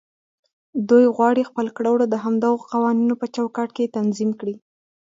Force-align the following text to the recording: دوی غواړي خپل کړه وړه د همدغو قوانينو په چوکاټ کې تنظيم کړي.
دوی 0.89 1.05
غواړي 1.15 1.43
خپل 1.49 1.67
کړه 1.75 1.89
وړه 1.91 2.07
د 2.09 2.15
همدغو 2.23 2.67
قوانينو 2.71 3.13
په 3.21 3.27
چوکاټ 3.35 3.69
کې 3.77 3.93
تنظيم 3.95 4.31
کړي. 4.39 4.55